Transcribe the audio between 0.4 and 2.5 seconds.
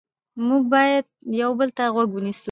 موږ باید یو بل ته غوږ ونیسو